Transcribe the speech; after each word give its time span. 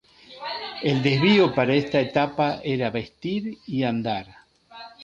El 0.81 1.03
desvío 1.03 1.53
para 1.53 1.75
esta 1.75 1.99
etapa 1.99 2.59
era 2.63 2.89
Vestir 2.89 3.59
y 3.67 3.83
Andar. 3.83 4.35